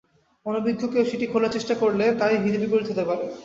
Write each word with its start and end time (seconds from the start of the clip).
অনভিজ্ঞ 0.45 0.81
কেউ 0.93 1.03
সেটি 1.11 1.25
খোলার 1.27 1.53
চেষ্টা 1.55 1.73
করলে 1.81 2.05
তাই 2.19 2.33
হিতে 2.43 2.57
বিপরীত 2.61 2.87
হতে 2.91 3.03
পারে। 3.09 3.25